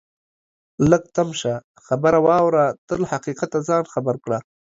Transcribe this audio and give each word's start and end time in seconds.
لږ 0.89 1.03
تم 1.15 1.29
شه 1.39 1.53
خبره 1.85 2.19
واوره 2.25 2.65
ته 2.87 2.93
له 3.01 3.05
حقیقته 3.13 3.57
ځان 3.67 3.83
خبر 3.93 4.15
کړه 4.23 4.37